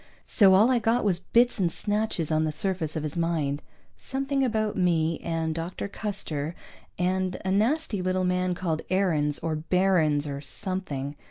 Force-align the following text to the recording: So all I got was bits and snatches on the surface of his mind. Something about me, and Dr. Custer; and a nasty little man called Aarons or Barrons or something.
So 0.25 0.55
all 0.55 0.71
I 0.71 0.79
got 0.79 1.03
was 1.05 1.19
bits 1.19 1.59
and 1.59 1.71
snatches 1.71 2.31
on 2.31 2.43
the 2.43 2.51
surface 2.51 2.95
of 2.95 3.03
his 3.03 3.15
mind. 3.15 3.61
Something 3.97 4.43
about 4.43 4.75
me, 4.75 5.19
and 5.19 5.53
Dr. 5.53 5.87
Custer; 5.87 6.55
and 6.97 7.37
a 7.45 7.51
nasty 7.51 8.01
little 8.01 8.23
man 8.23 8.55
called 8.55 8.81
Aarons 8.89 9.37
or 9.43 9.55
Barrons 9.57 10.25
or 10.25 10.41
something. 10.41 11.15